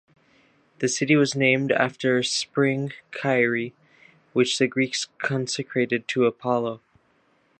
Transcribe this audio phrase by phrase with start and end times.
[0.79, 3.69] The city was named after a spring, Kyre,
[4.33, 6.81] which the Greeks consecrated to Apollo.